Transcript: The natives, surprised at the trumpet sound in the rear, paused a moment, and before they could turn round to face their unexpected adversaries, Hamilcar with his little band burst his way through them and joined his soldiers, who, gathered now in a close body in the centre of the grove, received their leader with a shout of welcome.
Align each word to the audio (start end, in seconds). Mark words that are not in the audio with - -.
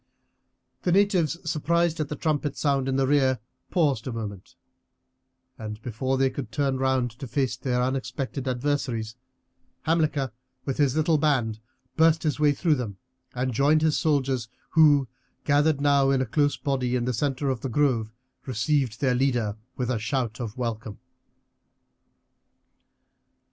The 0.81 0.91
natives, 0.91 1.37
surprised 1.47 1.99
at 1.99 2.09
the 2.09 2.15
trumpet 2.15 2.57
sound 2.57 2.87
in 2.87 2.95
the 2.95 3.05
rear, 3.05 3.37
paused 3.69 4.07
a 4.07 4.11
moment, 4.11 4.55
and 5.59 5.79
before 5.83 6.17
they 6.17 6.31
could 6.31 6.51
turn 6.51 6.79
round 6.79 7.11
to 7.19 7.27
face 7.27 7.55
their 7.55 7.83
unexpected 7.83 8.47
adversaries, 8.47 9.15
Hamilcar 9.83 10.33
with 10.65 10.77
his 10.79 10.95
little 10.95 11.19
band 11.19 11.59
burst 11.97 12.23
his 12.23 12.39
way 12.39 12.51
through 12.51 12.73
them 12.73 12.97
and 13.35 13.53
joined 13.53 13.83
his 13.83 13.95
soldiers, 13.95 14.49
who, 14.71 15.07
gathered 15.43 15.79
now 15.79 16.09
in 16.09 16.19
a 16.19 16.25
close 16.25 16.57
body 16.57 16.95
in 16.95 17.05
the 17.05 17.13
centre 17.13 17.51
of 17.51 17.61
the 17.61 17.69
grove, 17.69 18.11
received 18.47 19.01
their 19.01 19.13
leader 19.13 19.55
with 19.77 19.91
a 19.91 19.99
shout 19.99 20.39
of 20.39 20.57
welcome. 20.57 20.97